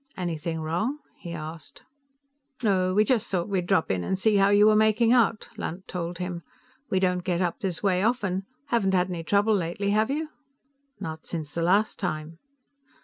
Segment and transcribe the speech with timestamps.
[0.17, 1.83] "Anything wrong?" he asked.
[2.63, 6.17] "No; just thought we'd drop in and see how you were making out," Lunt told
[6.17, 6.41] him.
[6.89, 8.47] "We don't get up this way often.
[8.69, 10.29] Haven't had any trouble lately, have you?"
[10.99, 12.39] "Not since the last time."